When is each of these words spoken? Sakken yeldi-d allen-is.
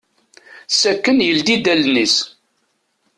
Sakken 0.79 1.17
yeldi-d 1.25 1.65
allen-is. 1.73 2.15